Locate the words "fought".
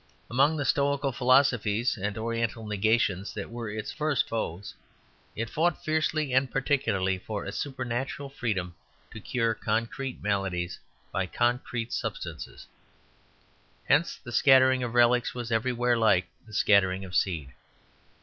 5.47-5.83